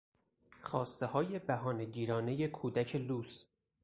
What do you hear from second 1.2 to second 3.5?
بهانه گیرانهی کودک لوس